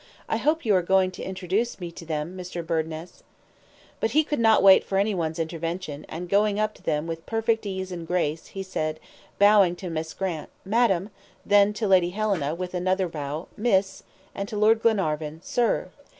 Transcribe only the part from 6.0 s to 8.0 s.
and going up to them with perfect ease